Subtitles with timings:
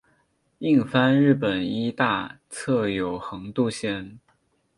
[0.57, 4.17] 印幡日本医大侧有横渡线。